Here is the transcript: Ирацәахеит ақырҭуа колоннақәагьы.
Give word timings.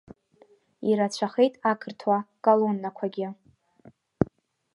Ирацәахеит 0.89 1.55
ақырҭуа 1.71 2.17
колоннақәагьы. 2.43 3.27